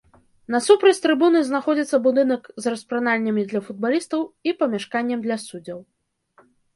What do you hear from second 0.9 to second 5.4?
трыбуны знаходзіцца будынак з распранальнямі для футбалістаў і памяшканнем для